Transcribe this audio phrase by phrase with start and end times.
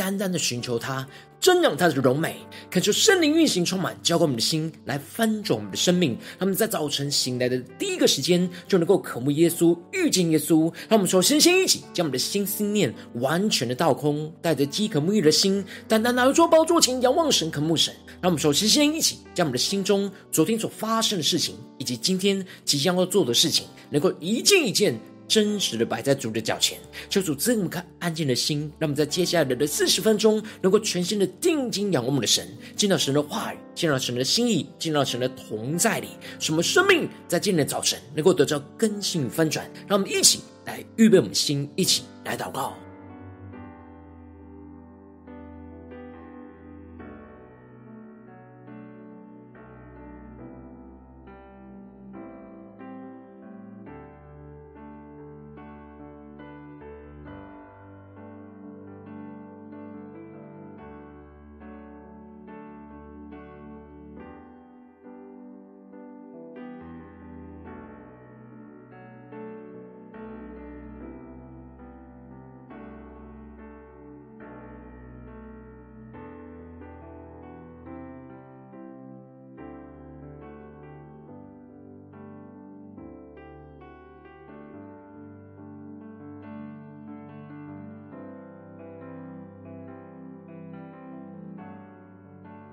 [0.00, 1.06] 单单的寻求他。
[1.38, 2.36] 增长他的荣美，
[2.70, 6.14] 恳求圣灵运行充满，浇灌我们的心，来翻转我们的生命。
[6.38, 10.70] 他们在早晨醒来的第一个时间，就能够渴慕耶稣，遇见耶稣。
[10.86, 17.94] 让我们首先先一起将我们的心思念完全的倒空，带着饥渴沐浴的心，单单拿着宝座前仰望神，渴慕神。
[18.20, 25.00] 让我们首先先一起将我们的心中昨天所发生的事情，以及今天即将要做的事情，能够一件一件。
[25.30, 26.76] 真实的摆在主的脚前，
[27.08, 36.08] 求主赐我们颗安静的心，让我们在接下来的四十分钟，能够全心的定睛仰望我们的神，见到神的话语，见到神的心意，见到神的同在里，
[36.40, 39.70] 什么生命在今天的早晨能够得到更新翻转。
[39.86, 42.76] 让我们一起来预备我们的心，一起来祷告。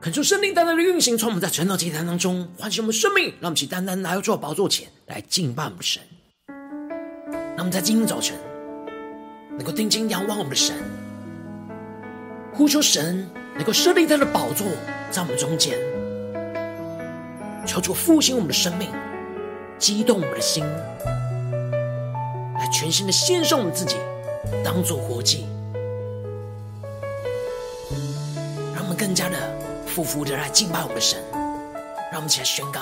[0.08, 6.02] 恳求圣灵单单的运行，从我们在晨祷祭坛当中唤醒我们生命，让我们起单单来到主宝座前来敬拜我们的神。
[7.58, 8.34] 那么在今天早晨
[9.58, 10.78] 能够定睛仰望我们的神，
[12.54, 14.66] 呼求神能够设立他的宝座
[15.12, 15.78] 在我们中间，
[17.66, 18.88] 求主复兴我们的生命，
[19.78, 20.64] 激动我们的心，
[22.56, 23.98] 来全心的献上我们自己，
[24.64, 25.46] 当作活祭，
[29.98, 31.20] 俯伏的来敬拜我们的神，
[32.12, 32.82] 让我们起来宣告：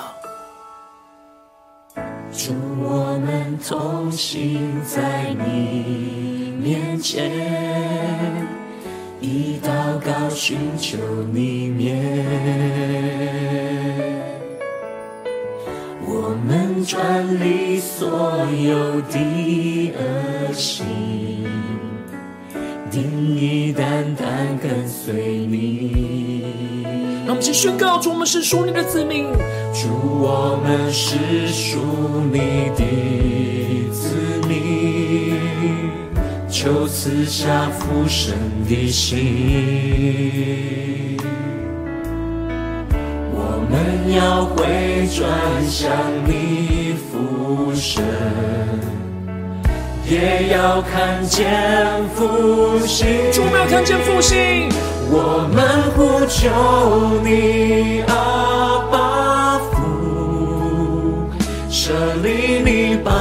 [2.30, 2.54] 主，
[2.84, 7.32] 我们同行在你面前，
[9.22, 10.98] 以祷告寻求
[11.32, 11.96] 你面，
[16.06, 20.86] 我们转离所有的恶行，
[22.92, 26.25] 定意单单跟随你。
[27.26, 29.26] 让我们先宣告：主，我们是属你的子民；
[29.74, 29.90] 主，
[30.22, 31.80] 我们是属
[32.32, 32.86] 你的
[33.92, 34.16] 子
[34.48, 35.34] 民。
[36.48, 38.36] 求赐下父神
[38.70, 39.18] 的心，
[43.34, 45.28] 我们要回转
[45.68, 45.92] 向
[46.28, 48.04] 你父神，
[50.08, 51.52] 也要看见
[52.14, 53.08] 复兴。
[53.34, 54.70] 主，我们要看见复兴。
[55.08, 55.58] 我们
[55.96, 56.50] 呼求
[57.24, 61.30] 你，阿爸父，
[61.70, 61.94] 设
[62.24, 63.12] 立你宝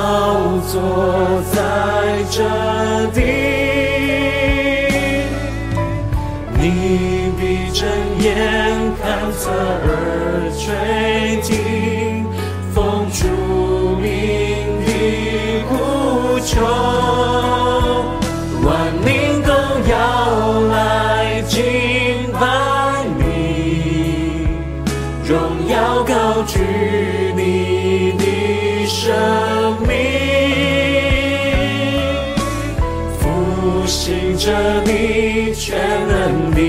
[0.71, 0.81] 座
[1.53, 1.57] 在
[2.31, 2.43] 这
[3.13, 3.21] 地，
[6.59, 6.63] 你
[7.39, 7.87] 闭着
[8.19, 8.25] 眼
[9.01, 9.03] 看
[9.39, 9.87] 侧耳
[10.59, 10.63] 垂
[11.43, 12.27] 听，
[12.75, 13.21] 奉主
[13.97, 14.09] 名
[14.87, 14.89] 的
[15.69, 15.73] 呼
[16.41, 17.04] 求。
[34.45, 34.53] 着
[34.83, 36.61] 你全能的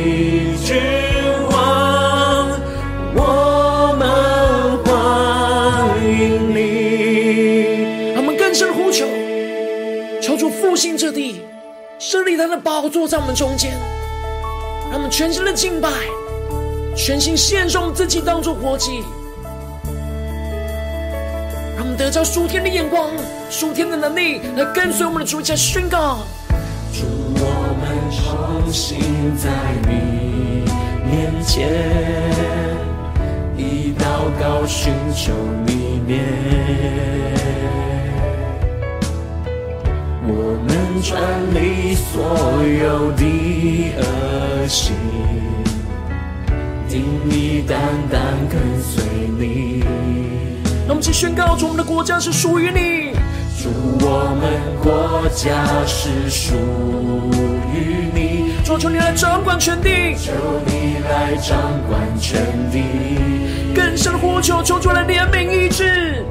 [0.64, 0.78] 君
[1.52, 2.50] 王，
[3.14, 8.14] 我们欢迎你。
[8.14, 9.06] 让我们更深的呼求，
[10.22, 11.42] 求主复兴这地，
[12.00, 13.74] 设立他的宝座在我们中间，
[14.90, 15.90] 让我们全心的敬拜，
[16.96, 19.04] 全心献上自己当作活祭。
[21.98, 23.10] 得着属天的眼光，
[23.50, 26.20] 属天的能力，来跟随我们的主，来宣告：
[28.76, 29.00] 心
[29.38, 29.50] 在
[29.88, 30.66] 你
[31.10, 31.32] 面。
[31.48, 31.70] 前，
[33.56, 34.04] 以祷
[34.38, 35.32] 告寻求
[35.66, 36.26] 你面，
[40.28, 41.22] 我们转
[41.54, 43.24] 离所有的
[43.98, 44.94] 恶行，
[46.90, 47.80] 定意单
[48.12, 48.20] 单
[48.50, 49.02] 跟随
[49.40, 49.84] 你。
[50.86, 52.95] 让我们一起宣告：我们的国家是属于你。
[53.66, 54.46] 主，我们
[54.84, 56.54] 国家是属
[57.74, 58.54] 于你。
[58.64, 60.16] 主，求你来掌管全地。
[60.16, 60.32] 求
[60.68, 61.58] 你来掌
[61.90, 62.84] 管全地。
[63.74, 66.24] 更深的呼求，求主来怜悯医治。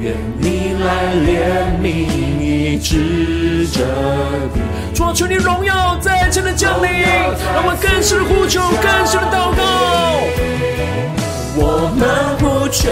[0.00, 1.88] 愿你来怜悯
[2.40, 3.84] 医治这
[4.54, 4.62] 地。
[4.94, 6.88] 主，求你荣耀再次的降临，
[7.52, 9.62] 让我们更深的呼求，更深的祷告。
[11.54, 12.08] 我们
[12.40, 12.90] 呼求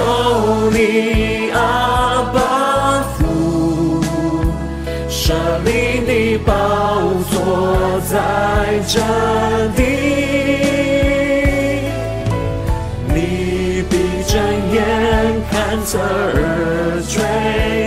[8.10, 8.16] 在
[8.88, 8.98] 这
[9.76, 9.78] 地。
[13.06, 13.92] 你闭
[14.26, 14.32] 着
[14.72, 14.76] 眼，
[15.48, 15.54] 看
[15.84, 17.22] 侧耳垂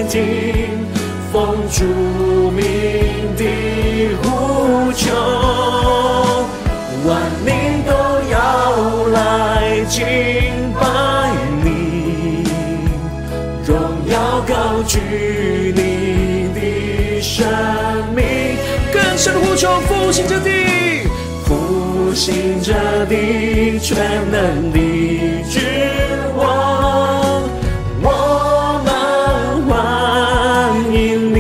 [0.10, 0.88] 听，
[1.34, 1.84] 奉主
[19.24, 20.50] 神的呼求，复兴这地，
[21.46, 22.74] 复兴这
[23.06, 23.96] 地，全
[24.30, 24.78] 能的
[25.50, 25.64] 君
[26.36, 27.42] 王，
[28.02, 28.92] 我们
[29.70, 31.40] 欢迎你。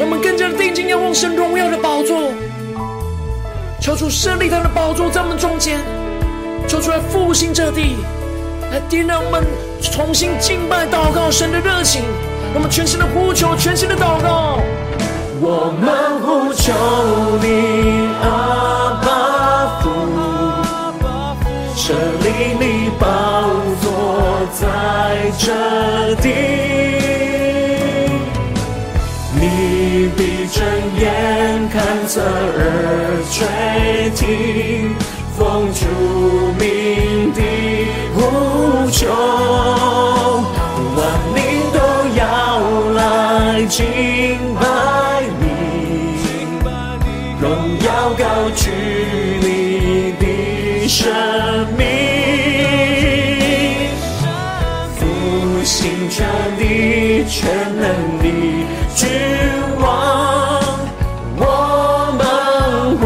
[0.00, 2.32] 我们更加的定睛仰望神荣耀的宝座，
[3.80, 5.78] 求主设立他的宝座在我们中间，
[6.66, 7.94] 求出来复兴这地，
[8.72, 9.44] 来点燃我们
[9.80, 12.02] 重新敬拜祷告神的热情。
[12.52, 14.58] 让我们全新的呼求，全新的祷告。
[15.46, 15.84] 我们
[16.22, 16.72] 呼求
[17.42, 17.46] 你，
[18.22, 19.06] 阿爸
[19.82, 19.84] 父，
[21.76, 21.92] 设
[22.22, 22.26] 立
[22.58, 22.62] 你
[22.98, 23.04] 宝
[23.82, 23.84] 座
[24.54, 24.62] 在
[25.36, 25.44] 这
[26.22, 26.24] 地。
[29.38, 30.56] 你闭着
[30.96, 31.76] 眼，看
[32.08, 32.62] 侧耳
[33.30, 33.36] 垂
[34.16, 34.96] 听，
[35.36, 35.84] 奉主
[36.58, 36.62] 名
[37.34, 37.38] 的
[38.14, 38.18] 呼
[38.90, 39.12] 求，
[40.96, 40.98] 万
[41.34, 41.36] 民
[41.70, 41.76] 都
[42.16, 42.22] 要
[42.94, 42.98] 来
[43.68, 43.82] 敬
[50.96, 51.12] 生
[51.76, 51.84] 命，
[54.96, 55.04] 复
[55.64, 56.24] 兴全
[56.56, 57.82] 地，全能
[58.22, 58.24] 的
[58.94, 59.08] 君
[59.80, 60.62] 王，
[61.36, 61.42] 我
[62.16, 62.22] 们
[62.98, 63.04] 欢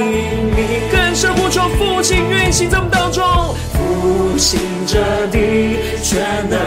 [0.00, 0.58] 迎你。
[0.90, 3.22] 更深呼求，父亲运行在我们当中，
[3.74, 6.58] 复兴这地，全能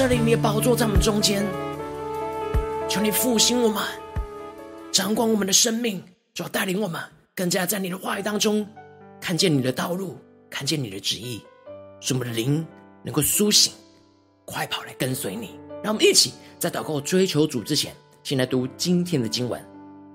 [0.00, 1.44] 主啊，求你设立你的宝座在我们中间，
[2.88, 3.82] 求你复兴我们，
[4.90, 6.02] 掌管我们的生命，
[6.32, 6.98] 主要带领我们
[7.34, 8.66] 更加在你的话语当中
[9.20, 10.16] 看见你的道路，
[10.48, 11.42] 看见你的旨意，
[12.00, 12.66] 使我们的灵
[13.04, 13.74] 能够苏醒，
[14.46, 15.50] 快跑来跟随你。
[15.82, 19.62] 让我们一起在祷告追求主之前，先来读今天的经文。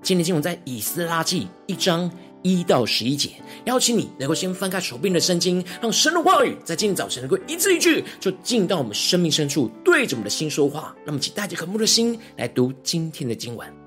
[0.02, 2.10] 今天经文在以斯拉记一章
[2.46, 3.30] 一到十一节。
[3.64, 10.94] 邀请你能够先翻开手边的圣经，让神的话语在今天早晨能够一字一句，就进到我们生命深处，对着我们的心说话。
[11.04, 13.85] 那么，请带着渴慕的心来读今天的经文。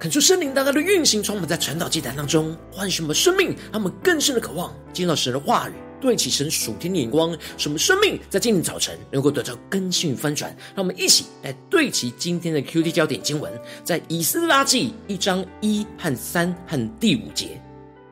[0.00, 10.56] 恳求圣灵大大的运行，充满在传道祭坛当中，唤醒我们生命，让我们更深的渴望见到神的话语，对齐神属天的眼光，使我们生命在今天早晨能够得到更新与翻转。
[10.74, 13.52] 让我们一起来对齐今天的 QD 焦点经文，
[13.84, 17.60] 在以斯拉记一章一和三和第五节。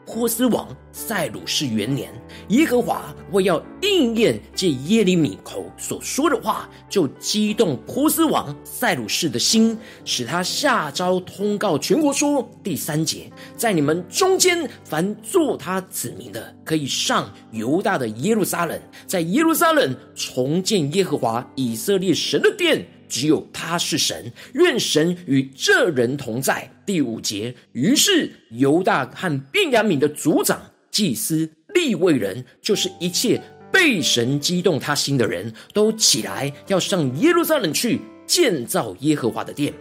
[0.08, 2.10] 波斯王塞鲁士元年，
[2.48, 22.86] 耶和华为要应验借耶利米口所说的话，就激动波斯王塞鲁士的心，使他下诏通告全国说：第三节，在你们中间，凡作他子民的，可以上犹大的耶路撒冷，在耶路撒冷重建耶和华以色列神的殿。
[23.08, 26.70] 只有他是神，愿神与这人同在。
[26.86, 30.60] 第五节，于是犹大和便雅悯的族长、
[30.90, 39.72] 祭司、利未人，就是一切被神激动他心的人，都起来要上耶路撒冷去建造耶和华的殿。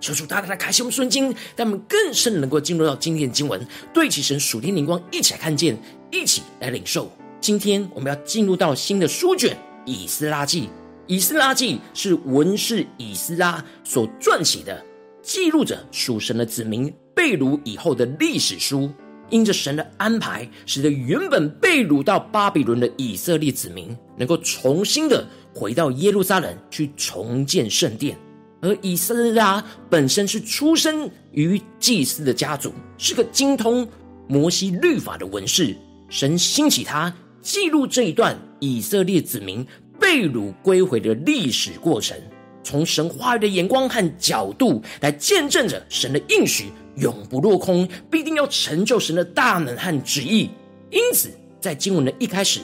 [0.00, 5.78] 求主大大的开启我们顺经，让我们更深能够进入到今天的经文，对齐神属天灵光，一起来看见，
[6.10, 7.10] 一起来领受。
[7.40, 9.54] 今天我们要进入到新的书卷
[9.86, 10.62] 《以斯拉记》。
[11.06, 14.84] 以斯拉记是文士以斯拉所撰写的，
[15.22, 18.90] 记录着属神的子民被掳以后的历史书。
[19.30, 28.16] 因着神的安排，使得原本被掳到巴比伦的以色列子民，能够重新的回到耶路撒冷去重建圣殿。
[28.60, 33.88] 而以斯拉本身是出生于祭司的家族，是个精通
[34.28, 35.74] 摩西律法的文士。
[36.10, 39.66] 神兴起他，记录这一段以色列子民。
[39.98, 42.16] 被掳归回的历史过程，
[42.62, 50.50] 从神话语的眼光和角度来见证着神的应许永不落空，必定要成就神的大能和旨意。
[50.90, 52.60] 因此，在经文的一开始，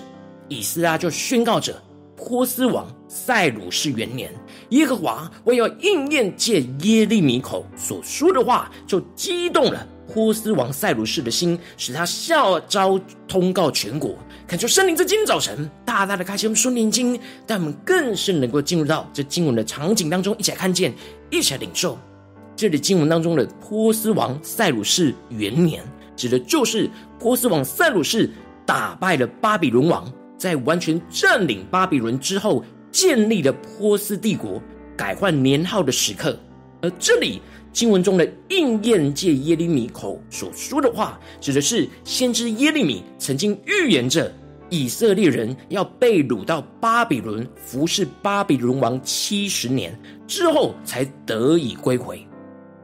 [0.49, 1.81] 以斯拉就宣告着：
[2.17, 4.33] 波斯王塞鲁士元年，
[4.71, 12.99] 耶和华为要应验借耶利米口所说的话，就激动了波斯王塞鲁士的心，使他下诏
[13.29, 14.17] 通告全国。
[14.47, 20.93] 恳求圣灵在今天早晨大大的开启我们属灵经，带我们更深能够进入到这经文的场景当中，一起来看见，
[21.31, 21.97] 一起来领受。
[22.57, 25.81] 这里经文当中的波斯王塞鲁士元年，
[26.17, 28.29] 指的就是波斯王塞鲁士
[28.67, 34.61] 打败了巴比伦王，在完全占领巴比伦之后，建立了波斯帝国，
[34.97, 36.37] 改换年号的时刻。
[36.83, 37.41] 而这里。
[37.73, 44.33] 经文中的应验借耶利米口所说的话，指的是先知耶利米曾经预言着
[44.69, 52.27] 以色列人要被掳到巴比伦服侍巴比伦王七十年之后才得以归回。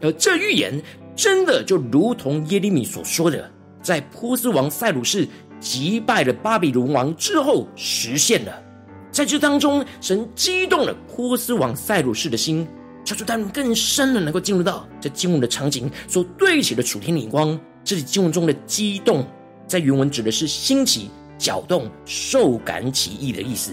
[0.01, 0.81] 而这预言
[1.15, 3.51] 真的就如同耶利米所说的，
[3.83, 5.27] 在波斯王塞鲁士
[5.59, 8.63] 击败了巴比伦王之后实现了。
[9.11, 12.67] 在这当中，神激动了波斯王塞鲁士的心。
[13.07, 17.57] 求主带领更深的，能够进入到这经文的场景所对齐的楚天灵光。
[17.85, 19.25] 这里经文中的激动，
[19.69, 21.09] 在原文指的是兴起、
[21.39, 23.73] 搅动、受感起意的意思。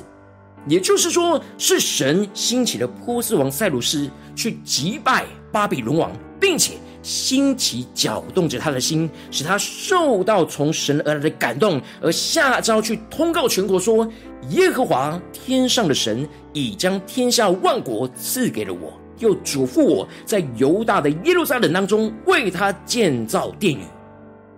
[0.67, 14.07] 也就是说，是神兴起了波斯王塞鲁斯去击败巴比伦王，并且兴起搅动着他的心，使他受到从神而来的感动，而下诏去通告全国说：
[14.51, 18.93] 耶和华天上的神已将天下万国赐给了我。
[19.19, 23.83] 又嘱咐我在犹大的耶路撒冷当中为他建造殿宇，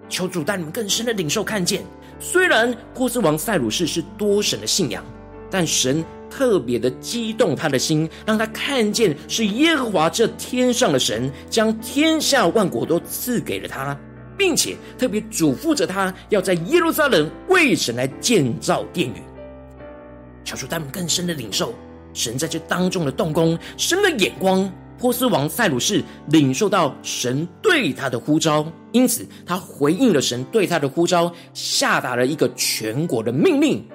[0.09, 1.83] 求主带你们更深的领受看见。
[2.19, 5.03] 虽然波斯王塞鲁士是多神的信仰，
[5.51, 13.97] 但神特别的激动他的心，让他看见是耶和华这天上的神将天下万国都赐给了他，
[14.37, 19.21] 并且特别嘱咐着他要在耶路撒冷为神来建造殿宇。
[20.43, 21.73] 求主带你们更深的领受。
[22.15, 33.85] 神在这当中的动工，神的眼光，波斯王塞鲁士领受到神对他的呼召，因此他回应了神对他的呼召，下达了一个全国的命令。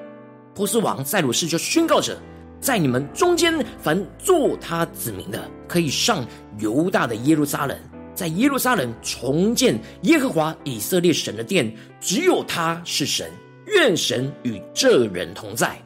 [0.54, 2.16] 波斯王塞鲁士就宣告着，
[2.60, 6.24] 在你们中间，凡作他子民的，可以上
[6.58, 7.76] 犹大的耶路撒冷，
[8.14, 13.30] 在耶路撒冷重建耶和华以色列神的殿，只有他是神，
[13.64, 15.80] 愿神与这人同在。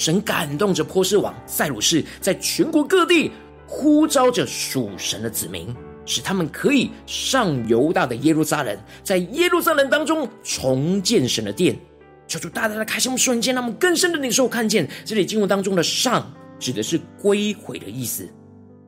[0.00, 3.30] 神感动着波斯王塞鲁士，在全国各地
[3.66, 5.76] 呼召着属神的子民，
[6.06, 11.78] 使他们可以上犹大的耶路撒冷，在耶路撒冷当中重建神的殿。
[12.26, 18.26] 求主大大的开启我们瞬间，让我们更深的领受看见这里经文当中的“上”指的是归回的意思，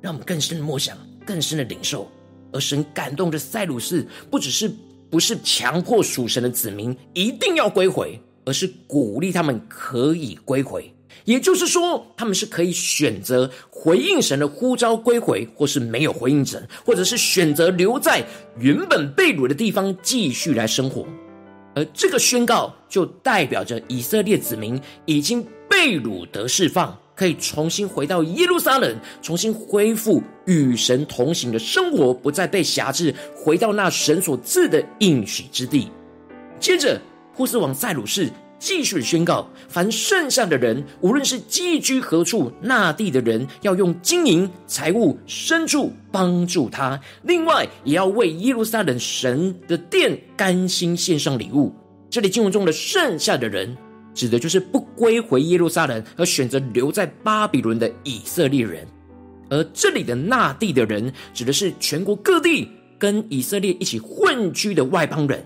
[0.01, 2.11] 让我们更深的默想，更深的领受。
[2.55, 4.73] 而神感动着塞鲁士，不只是
[5.11, 10.91] 不是强迫属神的子民一定要归回，而是鼓励他们可以归回。
[11.25, 18.25] 也就是说，他们是可以选择回应神的呼召归回，或是没有回应神，或者是选择留在
[18.59, 21.07] 原本被掳的地方继续来生活。
[21.75, 35.89] 而这个宣告就代表着以色列子民已经被掳得释放，可以重新回到耶路撒冷，重新恢复与神同行的生活，不再被辖制，回到那神所赐的应许之地。
[36.61, 37.01] 接着，
[37.35, 38.29] 波斯王塞鲁士。
[38.63, 46.99] 继续宣告，凡剩下的人，无论是寄居何处，那地的人要用金银财物、牲畜帮助他。
[47.25, 51.75] 另外，也要为耶路撒冷神的殿甘心献上礼物。
[52.09, 53.77] 这里经文中的剩下的人，
[54.15, 58.87] 指的就是不归回耶路撒冷而选择留在巴比伦的以色列人。
[59.51, 65.45] 而这里的那地的人，指的是全国各地跟以色列一起混居的外邦人。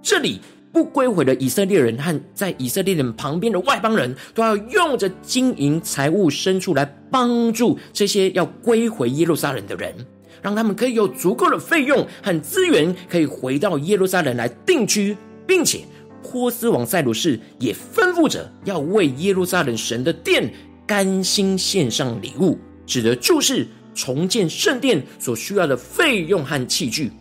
[0.00, 0.40] 这里。
[0.74, 9.94] 不归回的以色列人和在以色列人旁边的外邦人，都要用着金银财物、牲畜来帮助这些要归回耶路撒冷的人，
[10.42, 15.84] 让他们可以有足够的费用和资源，可以回到耶路撒冷来定居，并且
[16.20, 20.52] 波斯王塞鲁士也吩咐着要为耶路撒冷神的殿
[20.84, 27.12] 甘心献上礼物，指的就是重建圣殿所需要的费用和器具。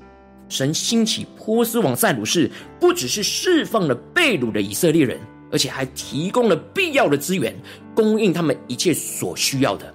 [0.54, 2.48] 神兴起波斯王塞鲁士，
[2.80, 5.20] 不只是释放了被掳的以色列人，
[5.52, 7.52] 而且还提供了必要的资源，
[7.96, 9.92] 供应他们一切所需要的。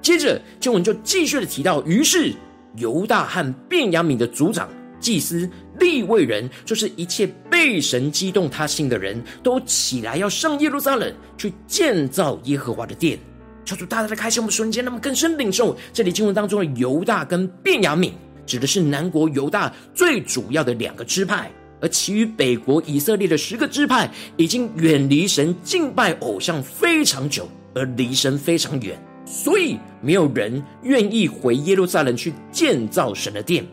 [0.00, 2.32] 接着经文就继续的提到，于是
[2.76, 4.66] 犹大和便雅悯的族长、
[4.98, 5.46] 祭司、
[5.78, 13.18] 立位人，就是一切被神激动他心的人，都起来要上耶路撒冷去建造耶和华的殿。
[13.66, 18.10] 求主大大的开启我们瞬间，那么更深领受这里经文当中的犹大跟便雅悯。
[18.46, 21.50] 指的是南国犹大最主要的两个支派，
[21.80, 33.64] 而其余北国以色列的十个支派已经远离神、敬拜偶像非常久，而离神非常远，所以没有人愿意回耶路撒冷去建造神的殿。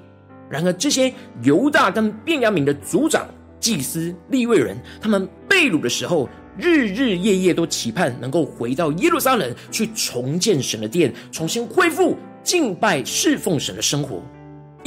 [0.49, 3.27] 然而，这些犹大跟便雅悯的族长、
[3.59, 6.27] 祭司、利未人，他们被掳的时候，
[6.57, 14.23] 日日夜夜都期盼能够回到耶路撒冷去重建神的殿，重新恢复敬拜侍奉神的生活。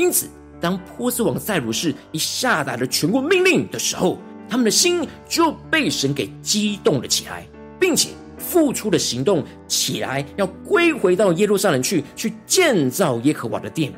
[0.02, 0.26] 因此，
[0.60, 7.46] 当波斯王塞鲁士一下达了全国命令的时候，他们的心就被神给激动了起来，
[7.78, 13.92] 并且付出了行动起来，要归回到耶路撒冷去，去建造耶和华的殿。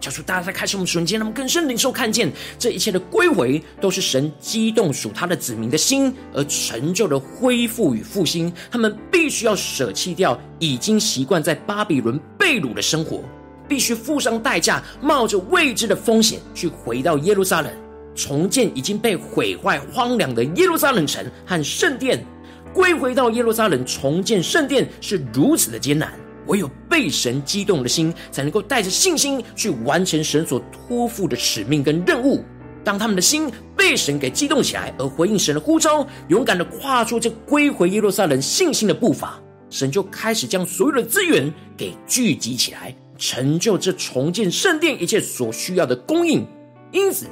[0.00, 8.52] 求主大家在开始我们瞬间，他们更深领受看见这一切的归回，都是神激动属他的子民的心，而成就的恢复与复兴。
[8.72, 13.22] 他们必须要舍弃掉已经习惯在巴比伦被掳的生活。
[13.68, 17.70] 必须付上代价，冒着未知的风险去回到耶路撒冷，
[18.14, 22.24] 重建已经被毁坏荒凉的耶路撒冷城和圣殿。
[22.74, 26.12] 归回到耶路撒冷重建圣殿是如此的艰难，
[26.46, 32.44] 唯有被神激动的心，才能够带着信心去完成神所托付的使命跟任务。
[32.84, 42.94] 当他们的心被神给激动起来，而回应神的呼召，勇敢的跨出这归回耶路撒冷信心的步伐，神就开始将所有的资源给聚集起来。
[43.16, 46.46] 成就这重建圣殿一切所需要的供应，
[46.92, 47.26] 因此，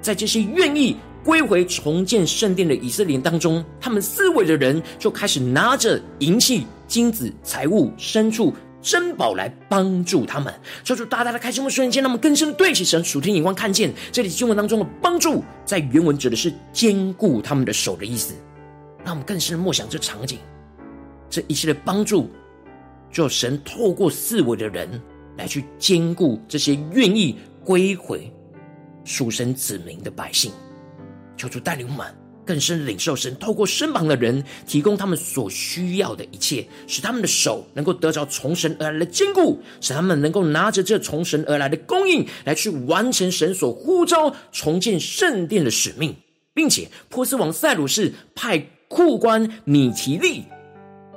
[0.00, 10.52] 在这些愿意归回重建圣殿的以色列当中，他们四围的人就开始拿着银器、金子、财物、牲畜、珍宝来帮助他们。
[10.82, 18.34] 求主大大的开启我瞬间，让我们更深的对齐神属天眼光，看见这里经文当中的帮助，在原文指的是坚固他们的手的意思。
[19.04, 20.38] 让我们更深的默想这场景，
[21.28, 22.30] 这一切的帮助，
[23.10, 25.00] 就神透过四围的人。
[25.36, 28.30] 来去兼顾这些愿意归回
[29.04, 30.52] 属神子民的百姓，
[31.36, 32.06] 求主带领我们
[32.44, 46.14] 更深领受神透过身旁的人提供他们所需要的一切，使他们的手能够得着从神而来的坚固，使他们能够拿着这从神而来的供应来去完成神所呼召重建圣殿的使命，
[46.52, 50.44] 并且波斯王塞鲁士派库官米提利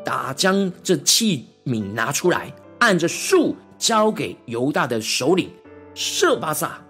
[0.05, 3.55] 打将这器皿拿出来，按着数。
[3.83, 5.49] 交给犹大的首领
[5.93, 6.81] 设巴萨，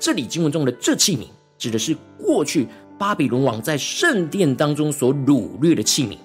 [0.00, 2.66] 这里经文中的这器皿，指的是过去
[2.98, 6.18] 巴比伦王在圣殿当中所掳掠的器皿，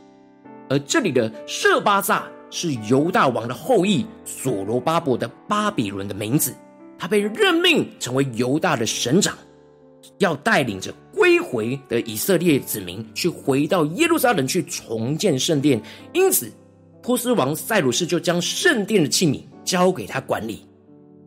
[0.69, 6.51] 而这里的设巴萨是犹大王的后裔所罗巴伯的巴比伦的名字，
[6.97, 9.37] 他被任命成为犹大的省长，
[10.17, 15.79] 要带领着归回的以色列子民去回到耶路撒冷去重建圣殿，
[16.11, 16.51] 因此
[17.03, 19.43] 波斯王塞鲁士就将圣殿的器皿。
[19.67, 20.65] 交给他管理，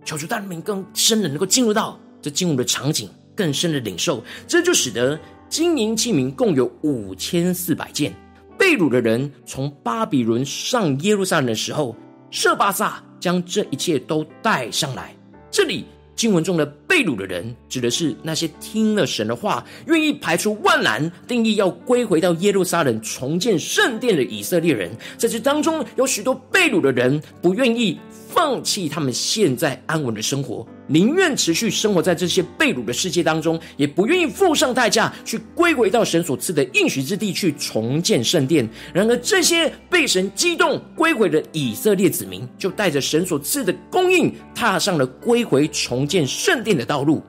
[0.03, 8.15] 求主带领更深的能够进入到这进入的场景，更深的领受，这就使得金银器皿共有五千四百件，
[8.59, 11.95] 被掳的人从巴比伦上耶路撒冷的时候，
[12.31, 15.15] 设巴萨将这一切都带上来。
[15.51, 15.85] 这里。
[16.17, 24.91] 经文中的被掳的人，指的是那些听了神的话，愿意排除万难，定义要归回到耶路撒冷重建圣殿的以色列人。
[25.17, 27.99] 在这当中，有许多被掳的人不愿意
[28.33, 30.67] 放弃他们现在安稳的生活。
[30.87, 38.69] 宁愿持续生活在这些被掳的世界当中，也不愿意付上代价去归回到神所赐的应许之地去重建圣殿。
[38.93, 47.23] 然而，这些被神激动归回的以色列子民，就带着神所赐的供应，踏上了归回重建圣殿的道路。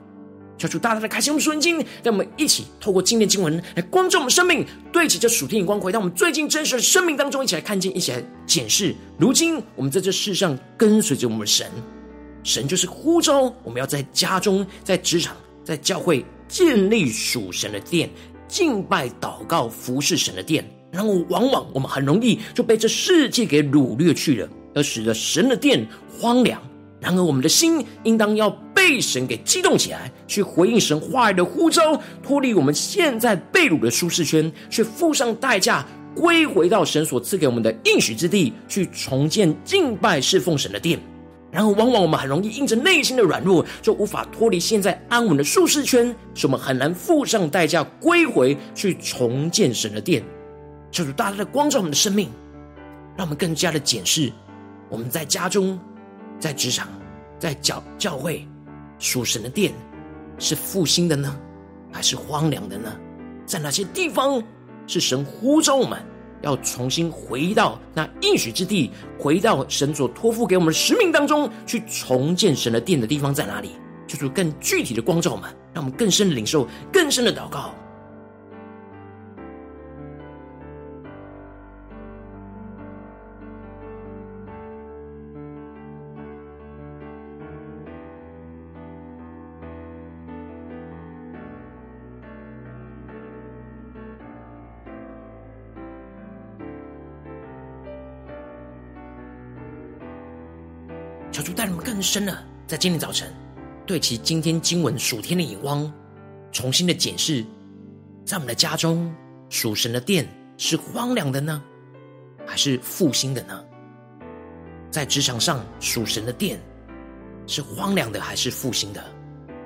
[0.61, 8.95] 求主大大的开心我们属灵经，让我们一起透过今天经文来光照我们生命，对齐这属天眼光，回到我们最近真实的生命当中，一起来看见，一起来检视。
[9.17, 11.65] 如今我们在这世上跟随着我们的神。
[12.43, 18.07] 神就是呼召我们要在家中、在职场、在教会建立属神的殿，
[18.47, 20.63] 敬拜、祷告、服侍神的殿。
[20.91, 25.87] 然后，往往我们很容易就被这世界给掳掠去了，而使得神的殿
[26.19, 26.61] 荒凉。
[27.01, 35.83] 然而，我们的心应当要被神给激动起来，去回应神话语的呼召，脱离我们现在被掳的舒适圈，去付上代价，
[36.15, 40.99] 归回到神所赐给我们的应许之地，去重建敬拜侍奉神的殿。
[41.51, 50.23] 然后，往往我们很容易因着内心的软弱，就无法脱离现在安稳的舒适圈，使我们很难付上代价归回去重建神的殿。
[50.91, 52.29] 求主大大的光照我们的生命，
[53.17, 54.31] 让我们更加的检视
[54.87, 55.77] 我们在家中、
[56.41, 56.89] 在职场、
[57.37, 58.45] 在教教会
[58.97, 59.71] 属神的殿
[60.39, 61.39] 是复兴的呢，
[61.91, 62.91] 还是荒凉的呢？
[63.45, 64.41] 在哪些地方
[64.87, 66.03] 是神呼召我们？
[66.41, 73.73] 要重新回到那应许之地，回到神所托付给我们的使命当中，去重建神的殿的地方在哪里？
[74.07, 77.75] 就是更具体的光照我们，让我们更深的领受，更深的祷告。
[102.01, 103.31] 深的，在今天早晨，
[103.85, 105.91] 对其今天经文属天的眼光，
[106.51, 107.45] 重新的检视，
[108.25, 109.13] 在我们的家中
[109.49, 111.61] 属神的殿是荒凉的呢，
[112.45, 113.63] 还是复兴的呢？
[114.89, 116.59] 在职场上属神的殿
[117.47, 119.03] 是荒凉的，还是复兴的？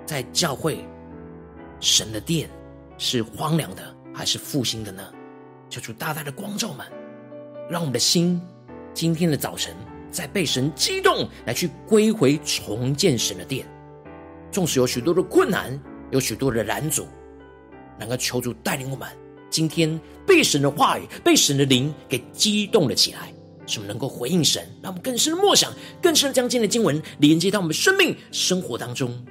[0.06, 0.86] 在教会
[1.80, 2.50] 神的殿
[2.98, 5.04] 是荒凉的，还是复兴的呢？
[5.70, 6.86] 求主大大的光照们，
[7.70, 8.42] 让我们的心
[8.94, 9.76] 今天的早晨。
[10.16, 13.68] 在被神激动来去归回重建神的殿，
[14.50, 15.78] 纵使有许多的困难，
[16.10, 17.06] 有许多的拦阻，
[18.00, 19.06] 能够求主带领我们，
[19.50, 23.34] 今天被神的话语、被神的灵给激动了起来，
[23.68, 29.22] 使我们能够回应神，让我们更深的默想，更深的将今天的经文连接到我们生命生活当中。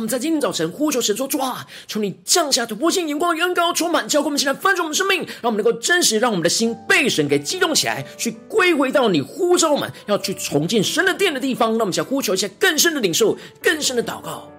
[0.00, 11.72] 我们在今天早晨呼求神说：“主啊，求你降下突破性眼光与恩膏，充满浇灌我们，现在翻转我们生命，让我们能够真实，让我们的心被神给激动起来，去归回到你呼召我们要去重建神的殿的地方。
[11.72, 14.50] 让我们想呼求一下更深的领受，更深的祷告。”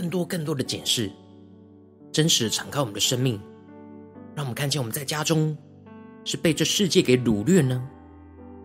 [0.00, 1.12] 更多、更多的检视，
[2.10, 3.38] 真实的敞开我们的生命，
[4.34, 5.54] 让我们看见我们在家中
[6.24, 7.86] 是被这世界给掳掠呢，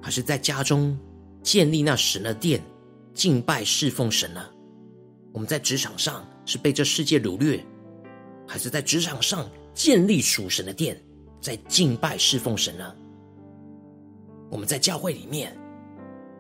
[0.02, 0.98] 还是在家中
[1.44, 2.62] 建立那神的殿，
[3.14, 4.42] 敬拜侍奉神呢？
[5.34, 7.62] 我们在职场上是被这世界掳掠，
[8.48, 10.98] 还是在职场上建立属神的殿，
[11.42, 12.96] 在敬拜侍奉神呢？
[14.50, 15.54] 我们在教会里面，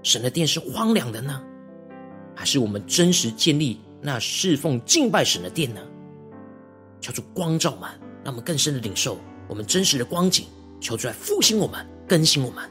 [0.03, 1.43] 神的殿是荒凉的呢，
[2.33, 3.81] 还是我们真实建立？
[4.05, 5.81] 那侍奉敬拜神的殿呢？
[7.01, 10.45] 求主光照满，让我们更深的领受我们真实的光景，
[10.79, 12.69] 求主来复兴我们，更新我们。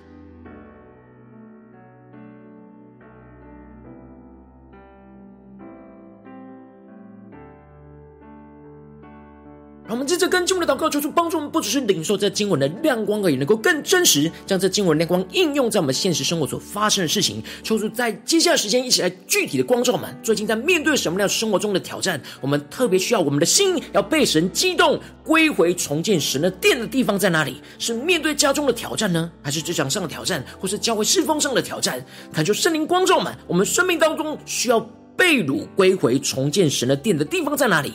[9.94, 17.42] 我们接着着更进一步的祷告，求主帮助我们，不只是领受这经文的亮光而已，能够更真实将这经文的亮光应用在我们现实生活所发生的事情。
[17.62, 20.12] 求主在接下来时间一起来具体的光照我们。
[20.22, 27.61] 最近在面对什么样生活中的挑战，我们特别需要我们的心要被神激动，归回重建神的殿的地方在哪里？
[27.78, 32.04] 是面对家中的挑战呢，还是职场上的挑战，或是教会侍奉上的挑战？
[32.33, 34.80] 恳求圣灵光照我们，我们生命当中需要
[35.16, 37.92] 被掳归回重建神的殿的地方在哪里？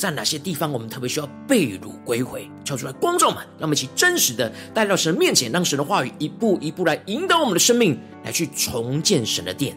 [0.00, 2.50] 在哪些地方，我们特别需要被掳归回？
[2.64, 9.76] 求出来光照们，让我们一起真实的带到神面前，让神的话语一步一步来引导我们的生命，来去重建神的殿。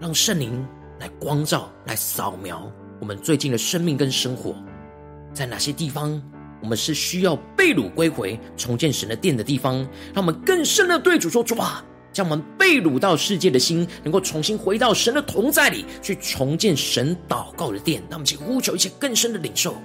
[0.00, 0.64] 让圣灵
[1.00, 2.70] 来光照，来扫描。
[3.00, 4.54] 我们最近的生命跟生活，
[5.32, 6.20] 在哪些地方，
[6.60, 9.76] 我们是需要被掳归回、重建神的殿的地方？
[10.12, 19.76] 让我们更深的对主说：“主啊，将我们被掳到世界的心，能够重新回到神的同在里，去重建神祷告的殿。”让我们去呼求一些更深的领受。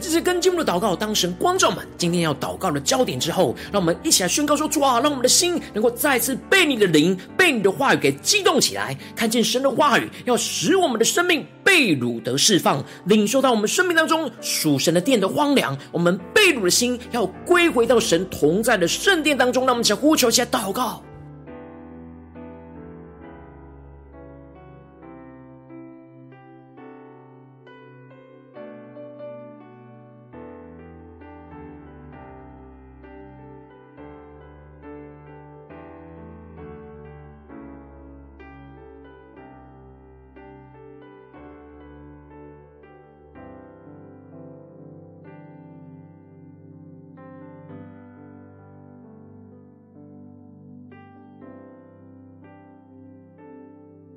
[0.00, 15.76] 这次跟进我们的祷告，当神光照们今天要祷告的焦点之后，让我们一起来宣告说：主啊，让我们的心能够再次被你的灵、被你的话语给激动起来，看见神的话语要使我们的生命被掳得释放，领受到我们生命当中属神的殿的荒凉。
[15.92, 21.02] 我们被掳的心要归回到神同在的圣殿当中，让我们一起来呼求，起来祷告。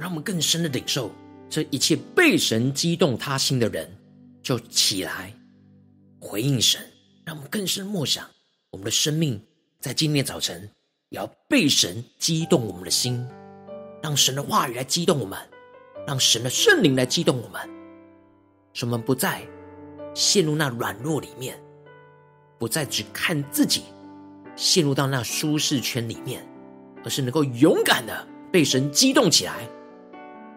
[0.04, 1.10] 让我们更深的领受
[1.50, 3.90] 这一切被神激动他心的人，
[4.42, 5.34] 就起来
[6.20, 6.82] 回应神。
[7.24, 8.30] 让我们更深默想，
[8.72, 9.42] 我们的生命
[9.80, 10.70] 在今天早晨
[11.08, 13.26] 也要被神激动我们的心，
[14.02, 15.40] 让神的话语来激动我们，
[16.06, 17.62] 让神的圣灵来激动我们，
[18.74, 19.42] 使我们不再
[20.14, 21.58] 陷入那软弱里面，
[22.60, 23.84] 不再只看自己，
[24.58, 26.46] 陷入到那舒适圈里面，
[27.06, 29.66] 而是能够勇敢的被神激动起来。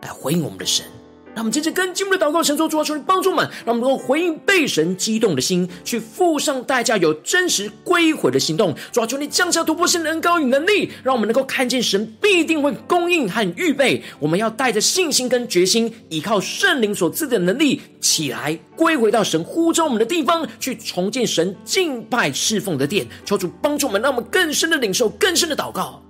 [0.07, 0.87] 来回应我们的神，
[1.35, 8.75] 让我们接着跟进我们的祷告，神说：主啊，求你帮助我们，让我们能够回应被神激动的心，去付上代价，有真实归回的行动。
[8.93, 14.03] 主啊，求你降下突破性的恩膏与能力，让我们能够看见神必定会供应和预备。
[14.21, 23.07] 我们要带着信心跟决心，依靠圣灵所赐的能力，起来归回到神呼召我们的地方，去重建神敬拜侍奉的殿。
[23.25, 26.01] 求主帮助我们，让我们更深的领受，更深的祷告。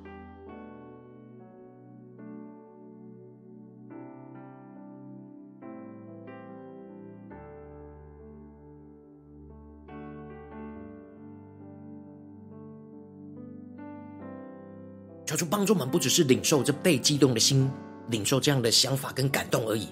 [15.26, 17.68] 求主帮助我们，不只是领受这被激动的心，
[18.10, 19.88] 领受这样的想法跟感动而已。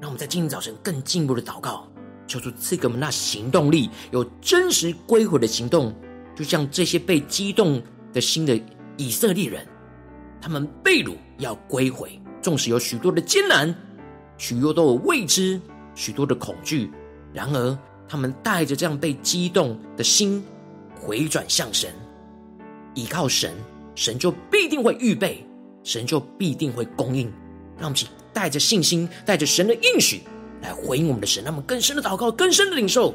[0.00, 1.86] 让我们在今天早晨更进一步的祷告，
[2.26, 5.94] 求主赐给我们那行动力，有真实归回的行动。
[6.34, 7.80] 就像这些被激动
[8.12, 8.60] 的心的
[8.96, 9.64] 以色列人，
[10.40, 13.72] 他们被掳要归回，纵使有许多的艰难，
[14.38, 15.60] 许多都有未知，
[15.94, 16.90] 许多的恐惧，
[17.32, 20.44] 然而他们带着这样被激动的心，
[21.00, 21.92] 回转向神，
[22.94, 23.52] 依靠神。
[23.98, 25.44] 神就必定会预备，
[25.82, 27.26] 神就必定会供应。
[27.76, 30.20] 让我们请带着信心，带着神的应许
[30.62, 31.42] 来回应我们的神。
[31.42, 33.12] 让我们更深的祷告，更深的领受。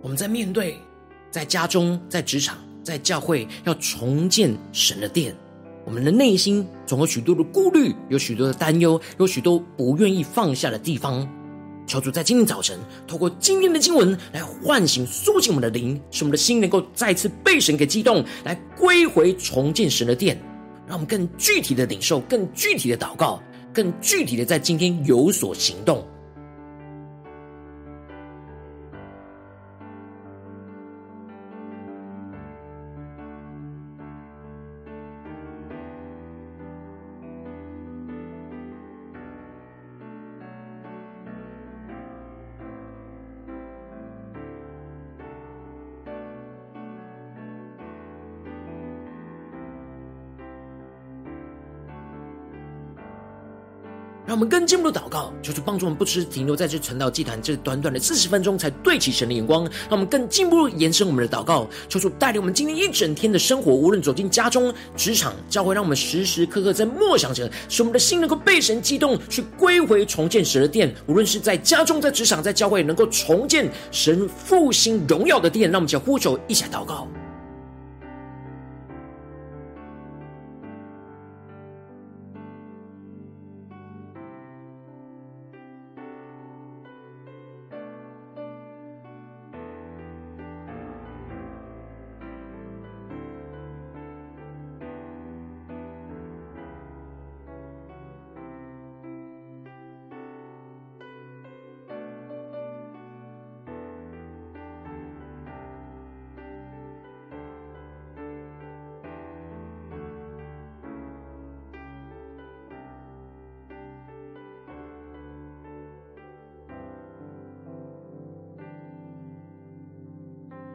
[0.00, 0.78] 我们在面对
[1.30, 5.36] 在家中、在职场、在教会，要重建神的殿。
[5.84, 11.28] 我们的内心总有许多的顾虑，有许多的担忧，有许多不愿意放下的地方。
[11.86, 20.40] 求主在今天早晨，透过今天的经文来唤醒、苏醒我们的灵，使我们的心能够再次被神给激动，来归回重建神的殿。
[20.86, 23.42] 让我们更具体的领受，更具体的祷告，
[23.72, 26.06] 更具体的在今天有所行动。
[54.32, 59.64] 让我们更进一步的祷告，求主帮助我们，不只是停留在这晨祷祭坛这短短的四十分钟，才对齐神的眼光。
[59.64, 70.90] 让我们更进一步延伸我们的祷告，求主带领我们今天一整天的生活，无论走进家中、职场、教会，让我们时时刻刻在默想着，使我们的心能够被神激动，去归回重建神的殿。
[71.06, 75.70] 无论是在家中、在职场、在教会，能够重建神复兴荣耀的殿。
[75.70, 77.06] 让我们一起呼求，一起来祷告。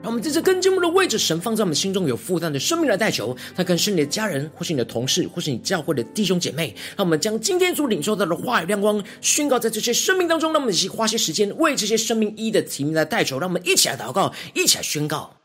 [0.02, 3.36] 让我们在这更进一步的位置，神放在我们心中有负担的生命来代求。
[3.56, 6.74] 他可能是你的家人，或是你的同事，或是你教会的弟兄姐妹。
[6.96, 10.54] 让我们将今天所领受到的话语亮光宣告在这些生命当中。
[10.54, 13.40] 让我们一起花些时间为这些生命一一的提名来代求。
[13.40, 15.37] 让我们一起来祷告，一起来宣告。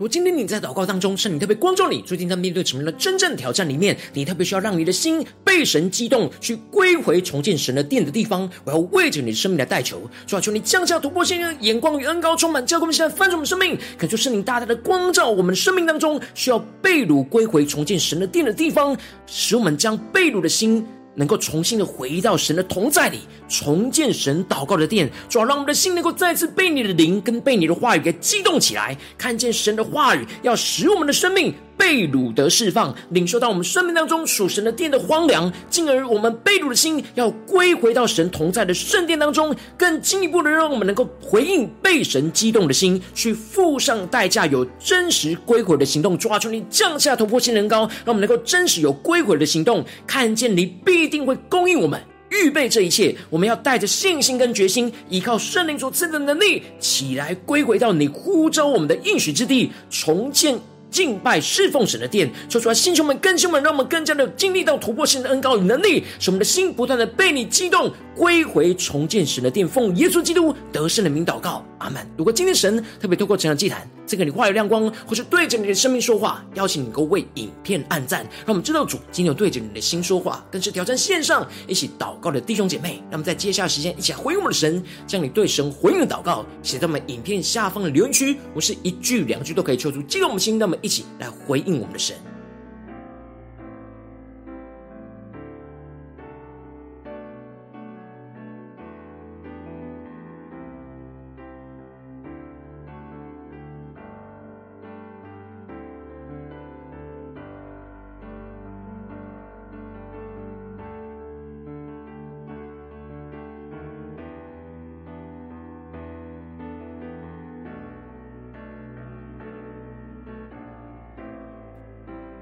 [0.00, 8.50] 如今天你在祷告当中，圣灵特别光照你，最近在面对什么样的真正挑战里面，你特别需要让你的心被神激动，去归回重建神的殿的地方。
[8.64, 20.82] 我要为着你的生命来代求，主啊，求你降下突破性的眼光与恩膏，充满教会，我们现在翻转我们生命，恳求圣灵大大的光照我们生命当中需要被掳归回重建神的殿的地方，使我们将被掳的心。
[21.20, 31.54] 能够重新的回到神的同在里，重建神祷告的殿，主要让我们的心能够再次被你的灵跟被你的话语给激动起来，看见神的话语要使我们的生命。
[31.80, 46.18] 被掳得释放，领受到我们生命当中属神的殿的荒凉，进而我们被掳的心要归回到神同在的圣殿当中，更进一步的让我们能够回应被神激动的心，去付上代价，有真实归回的行动。
[46.18, 53.16] 抓住你降下突破性人高，让我们能够真实有归回的行动，看见你必定会供应我们，预备这一切。
[53.30, 60.60] 我们要带着信心跟决心，依靠圣灵所赐的能力，起来归回到你呼召我们的应许之地，重建。
[60.90, 72.06] 敬拜侍奉神的殿，说出来，星球们、更新们，让我们更加的经历到突破性的恩高与能力，使我们的心不断的被你激动，归回重建神的殿，奉耶稣基督得胜的名祷告，阿门。
[72.16, 92.16] 如果今天神特别透过晨祷祭坛，这个你话语亮光，或是对着你的生命说话，邀请你够为影片按赞，让我们知道主今天有对着你的心说话，更是挑战线上一起祷告的弟兄姐妹，那么在接下来时间一起来回应我们的神，将你对神回应的祷告写在我们影片下方的留言区，不是一句两句都可以求主激动我们心，那么一起来回应我们的神。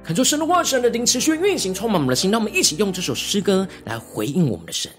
[0.09, 2.31] 恳求神的话、神的灵持续运行，充满我们的心。
[2.31, 4.91] 让我们一起用这首诗歌来回应我们的神，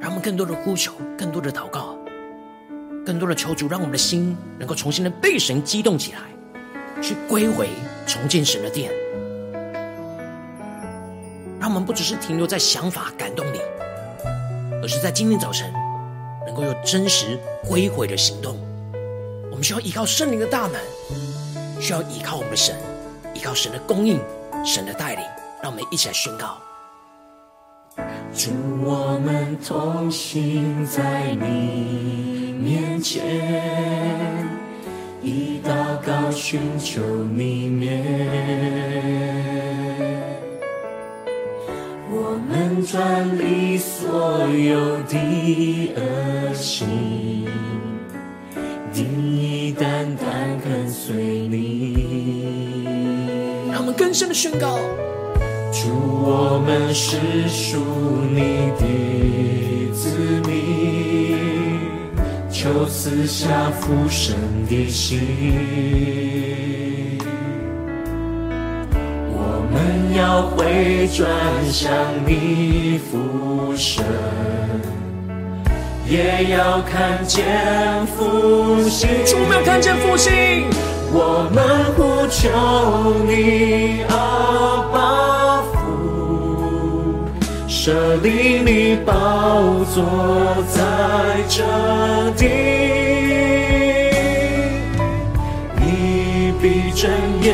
[0.00, 1.98] 让我们更多的呼求，更多的祷告，
[3.04, 6.20] 更多的求主，让我们的心能够重新的被神激动起来，
[7.02, 7.68] 去归回
[8.06, 8.92] 重建神的殿。
[11.58, 13.58] 让我们不只是停留在想法感动里，
[14.80, 15.68] 而是在今天早晨
[16.46, 17.36] 能够有真实
[17.66, 18.56] 归回的行动。
[19.50, 20.80] 我们需要依靠圣灵的大门，
[21.80, 22.76] 需要依靠我们的神，
[23.38, 24.18] 依靠神的供应、
[24.64, 25.24] 神的带领。
[25.62, 26.58] 让我们一起来宣告：
[28.34, 28.50] 主，
[28.84, 33.24] 我们同行在你面前，
[35.22, 35.70] 以祷
[36.04, 38.04] 告寻求你面。
[42.10, 46.88] 我们转离所有的恶行，
[53.98, 54.78] 更深的宣告：
[55.72, 55.90] 主，
[56.24, 57.82] 我们是属
[58.30, 61.80] 你的子民，
[62.48, 63.48] 求赐下
[63.80, 64.36] 福神
[64.68, 65.18] 的心。
[69.32, 71.28] 我们要回转
[71.68, 71.92] 向
[72.24, 74.04] 你父神，
[76.08, 79.08] 也要看见复兴。
[79.26, 80.87] 主，我们要看见复兴。
[81.10, 81.58] 我们
[81.96, 82.48] 呼求
[83.26, 84.12] 你，阿
[84.92, 85.76] 爸父，
[87.66, 89.12] 舍利你宝
[89.94, 90.04] 座
[90.68, 90.76] 在
[91.48, 91.64] 这
[92.36, 92.46] 地。
[95.80, 97.10] 你闭睁
[97.42, 97.46] 眼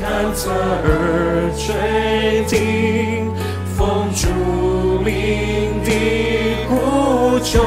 [0.00, 3.30] 看侧耳垂听，
[3.76, 4.26] 奉主
[5.04, 5.12] 名
[5.84, 5.90] 的
[6.68, 7.64] 呼求。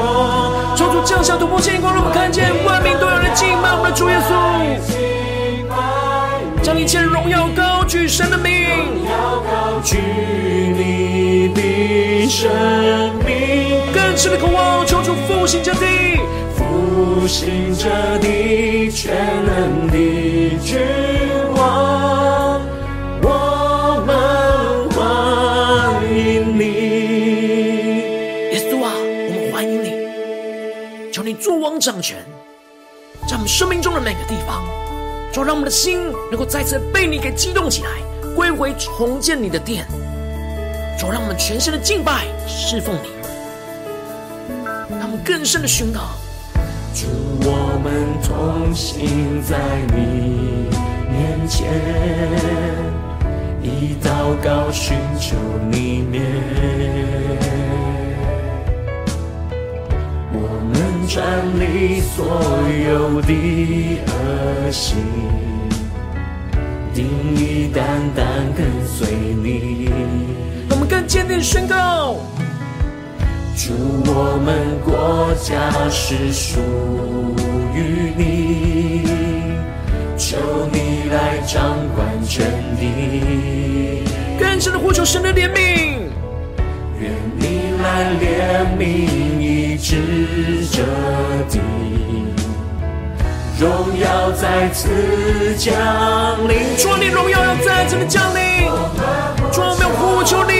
[0.76, 4.30] 求主降下突破性光，让我们看见万民都有人敬拜我们的主耶稣，
[6.62, 8.52] 将一切荣耀高举神的名，
[8.94, 12.48] 荣耀高举你的生
[13.26, 16.20] 命，更深的渴望，求主复兴这地。
[16.54, 17.88] 复兴着
[18.18, 19.96] 的全能的
[20.64, 20.78] 君
[31.22, 32.18] 你作王掌权，
[33.28, 34.64] 在我们生命中的每个地方，
[35.32, 37.90] 就让我们的心能够再次被你给激动起来，
[38.34, 39.86] 归回重建你的殿，
[40.98, 43.10] 就让我们全身的敬拜侍奉你，
[44.90, 46.00] 让我们更深的宣告。
[46.94, 47.06] 主，
[47.42, 49.56] 我们同行在
[49.94, 50.68] 你
[51.10, 51.70] 面前，
[53.62, 55.36] 以祷告寻求
[55.70, 57.41] 你面。
[61.02, 61.26] 我们转
[61.58, 62.24] 离所
[62.86, 63.32] 有的
[64.06, 64.96] 恶行，
[66.94, 67.84] 定意单
[68.14, 68.24] 单
[68.56, 69.08] 跟随
[69.42, 69.90] 你。
[70.70, 72.18] 我们更坚定宣告。
[73.56, 73.72] 主，
[74.06, 76.60] 我们国家是属
[77.74, 79.02] 于你，
[80.16, 80.36] 求
[80.72, 82.46] 你来掌管全
[82.78, 84.04] 地。
[84.38, 85.98] 更深的呼求神的怜悯，
[87.00, 89.31] 愿你来怜悯
[89.82, 89.96] 医治
[90.70, 90.80] 这
[91.50, 91.58] 地，
[93.58, 95.74] 荣耀再次降
[96.48, 96.76] 临。
[96.78, 98.70] 主，你荣耀要再次的降临。
[99.50, 100.52] 主，我们呼求你。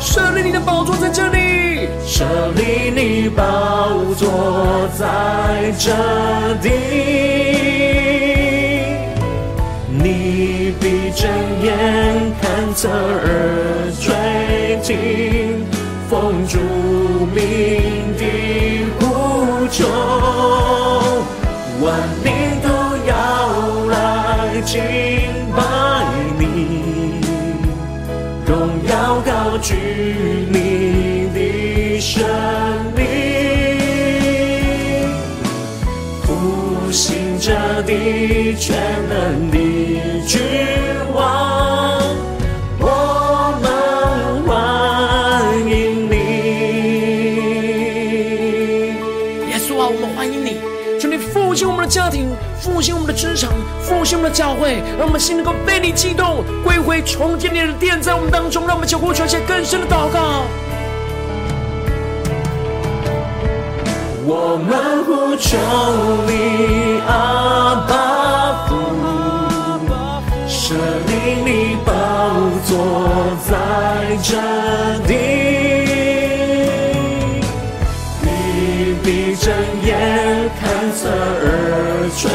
[0.00, 2.24] 设立你的宝座在这里，设
[2.56, 3.44] 立你宝
[4.16, 5.92] 座在这
[6.60, 6.68] 地，
[9.88, 11.30] 你必睁
[11.62, 11.70] 眼
[12.42, 15.64] 看侧耳垂听，
[16.12, 16.58] 奉主
[17.34, 17.40] 名
[18.18, 18.22] 的
[19.00, 19.88] 呼求，
[21.80, 21.88] 万
[22.22, 22.68] 民都
[23.08, 23.10] 要
[23.86, 24.78] 来敬
[25.56, 25.58] 拜
[26.38, 26.42] 你。
[28.46, 28.50] 荣
[28.86, 28.92] 耀
[29.24, 29.72] 高举
[30.50, 32.22] 你的生
[32.94, 33.00] 命，
[36.24, 38.76] 复兴着地全
[39.08, 39.56] 能的
[40.26, 40.38] 君
[53.92, 60.44] 复兴我们的教会，让我们心能够被你激动，归回重建你的殿在我们当中，让我们求呼求一些更深的祷告。
[64.24, 65.58] 我们呼求
[66.26, 68.74] 你，阿爸父，
[70.48, 70.74] 设
[71.06, 71.12] 立
[71.44, 71.92] 你宝
[72.64, 72.72] 座
[73.46, 73.52] 在
[74.22, 74.30] 这
[75.06, 75.10] 地，
[78.22, 79.52] 你必睁
[79.84, 80.50] 眼
[80.90, 82.28] 侧耳垂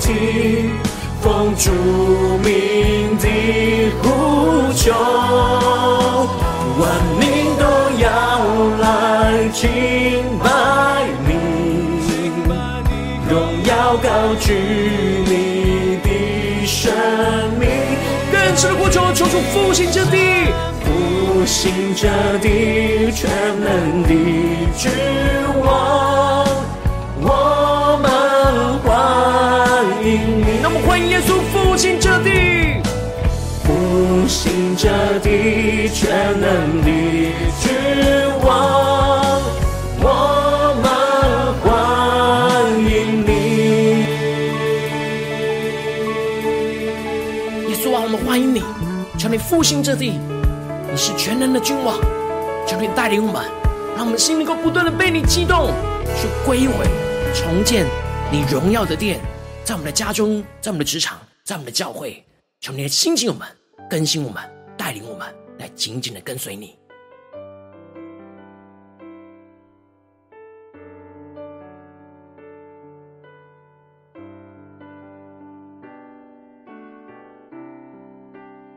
[0.00, 0.72] 听，
[1.22, 1.70] 奉主
[2.44, 3.26] 名的
[4.02, 4.92] 呼求，
[6.78, 6.82] 万
[7.18, 7.64] 民都
[7.98, 8.06] 要
[8.80, 8.84] 来
[9.52, 9.60] 敬
[10.42, 10.46] 拜
[11.26, 11.28] 你，
[13.28, 13.32] 荣
[13.64, 14.06] 耀高
[14.40, 14.46] 举
[15.26, 16.06] 你的
[16.66, 16.92] 生
[17.58, 17.62] 命。
[18.30, 20.52] 更深的呼求，求主复兴这地，
[20.84, 22.08] 复兴这
[22.40, 24.08] 地，全能的
[24.76, 24.90] 君
[25.62, 26.39] 王，
[34.82, 36.86] 这地，全能的
[37.60, 37.70] 君
[38.42, 39.42] 王，
[40.00, 40.88] 我们
[41.60, 43.28] 欢迎你。
[47.68, 48.62] 耶稣啊，我们欢迎你，
[49.18, 50.18] 求你复兴这地。
[50.90, 51.98] 你是全能的君王，
[52.66, 53.44] 求你带领我们，
[53.94, 55.74] 让我们心能够不断的被你激动，
[56.16, 56.86] 去归回、
[57.34, 57.84] 重建
[58.32, 59.20] 你荣耀的殿，
[59.62, 62.24] 在我们的家中，在我们的职场，在我们的教会，
[62.62, 63.46] 求你来兴起我们，
[63.90, 64.42] 更新我们，
[64.90, 66.76] 带领我们，来紧紧的跟随你。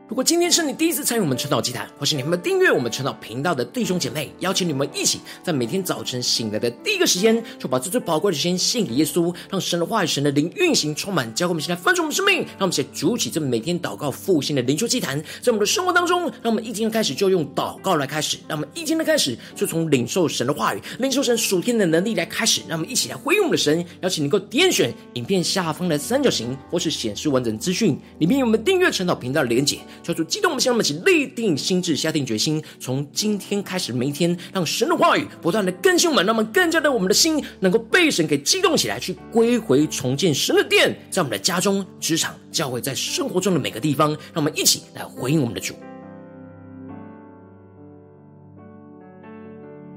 [0.06, 23.82] 如果今天是你第一次参与我们晨祷祭坛，或是你们订阅我们晨祷频道的弟兄姐妹，邀请你们一起在每天早晨醒来的第一个时间，就把这最宝贵的时间献给耶稣，让神的话语、神的灵运行充满，教会我们现在分盛我们生命，让我们一起主起这每天祷告复兴的灵修祭坛，在我们的生活当中，让我们一天开始就用祷告来开始，让我们一天的开始就从领受神的话语、领受神属天的能力来开始，让我们一起来回应我们的神。
[24.02, 29.78] 邀请你能够点选影片下方的三角形，或是显示完整资讯里面有我们订阅晨祷频道的连结。
[30.02, 45.74] 求主激动我们，向我们一起立定心智，下定决心，从今天开始每一天，让神的话语不断的更新我们，让我们更加的我们的心能够被神给激动起来，去归回重建神的殿，在我们的家中、职场、教会，在生活中的每个地方，让我们一起来回应我们的主。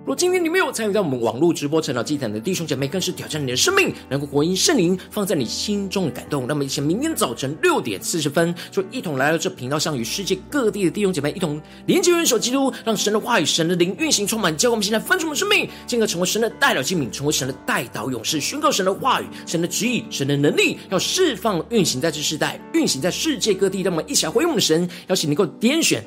[0.07, 6.47] 若今天你没有参与到我们网络直播成长祭坛的弟兄姐妹，更是挑战你的生命，能够回应圣灵放在你心中的感动。
[6.47, 23.81] 那么，一起明天早晨六点四十分，就一同来到这频道上，与世界各地的弟兄姐妹一同连接、元首基督，让神的话语、神的灵运行充满，教我们现在分出我们生命，进而成为神的代表器皿，成为神的代祷勇士，宣告神的话语、神的旨意、神的能力，要释放运行在这世代，运行在世界各地。
[23.81, 26.01] 让我们一起来回应我们的神，邀请你能够点选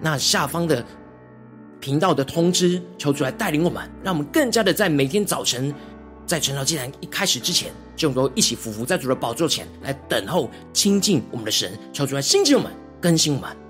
[0.00, 0.82] 那下方的。
[1.86, 5.72] 频道的通知，求主来带领我们，让我们更加的在每天早晨，
[6.26, 13.65] 在晨祷祭坛一开始之前，就能够一起俯伏在主的宝座前来等候亲近我们的神，求主来兴起我们，更新我们。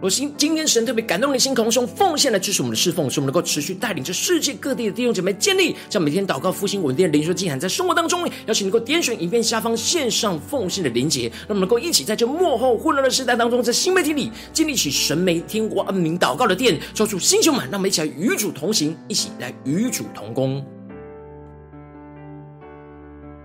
[0.00, 20.64] 我心今天神特别感动的心，可能是用奉献来支持我们的侍奉，使我们能够持续带领着世界各地的弟兄姐妹建立，像每天祷告复兴稳定的灵修祭坛，在生活当中，邀请能够点选影片下方线上奉献的连结，让我们能够一起在这幕后混乱的时代当中，在新媒体里建立起神每天国恩名祷告的殿，抽出星球们，让我们一起来与主同行，一起来与主同工。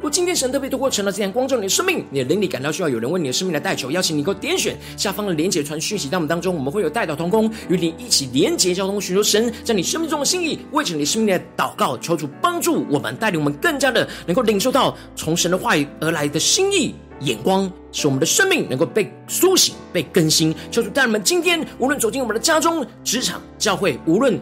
[0.04, 20.54] 如果今天神特别透过晨祷祭坛光照你的生命，你的灵里感到需要有人为你的生命来代求，邀请你能够点选下方的连结传讯息到我们当中，我们会有代祷同工与你一起连结交通，寻求神在你生命中的心意，为着你生命的祷告，求主帮助我们带领我们更加的能够领受到从神的话语而来的心意眼光，使我们的生命能够被苏醒、被更新。
[20.70, 24.38] 求主带领们今天无论走进我们的家中、职场、教会，无论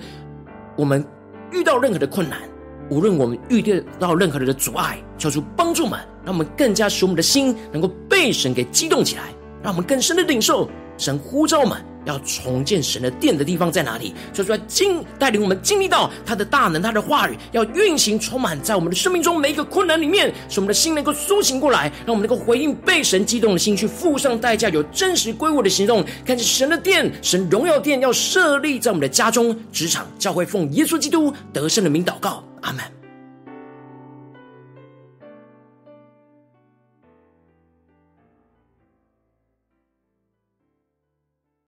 [0.76, 1.06] 我们
[1.52, 2.51] 遇到任何的困难。
[2.92, 3.64] 无论我们遇
[3.98, 9.34] 到任何人的阻碍，求主帮助们，让我们更加使我们的心能够被神给激动起来，
[9.64, 14.14] 让我们更深的领受神呼召我们要重建神的殿的地方在哪里。
[14.34, 32.44] 求主来经带领我们经历到他的大能，他的话语要运行充满在我们的生命中每一个困难里面，使我们的心能够苏醒过来，让我们能够回应被神激动的心，去付上代价，有真实归我的行动，看见神的殿，神荣耀殿要设立在我们的家中、职场、教会，奉耶稣基督得胜的名祷告。
[32.62, 33.01] 阿门。